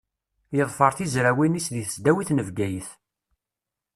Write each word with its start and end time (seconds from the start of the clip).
Yeḍfer 0.57 0.91
tizrawin-is 0.93 1.67
deg 1.73 1.85
tesdawit 1.87 2.29
n 2.33 2.39
Bgayet. 2.47 2.89